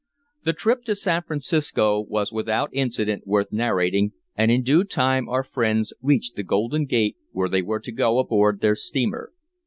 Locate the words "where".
7.33-7.47